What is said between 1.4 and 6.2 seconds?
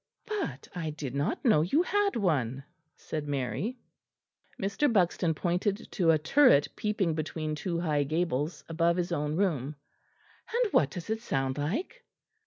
know you had one," said Mary. Mr. Buxton pointed to a